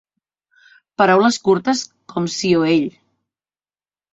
Paraules 1.01 1.37
curtes 1.49 1.83
com 2.15 2.31
si 2.37 2.55
o 2.61 2.65
ell. 2.73 2.89